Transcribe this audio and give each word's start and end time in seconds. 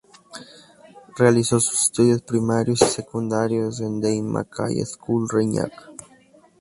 Realizó 1.15 1.59
sus 1.59 1.83
estudios 1.83 2.23
primarios 2.23 2.81
y 2.81 2.85
secundarios 2.85 3.81
en 3.81 4.01
The 4.01 4.19
Mackay 4.23 4.83
School, 4.83 5.29
Reñaca. 5.31 5.91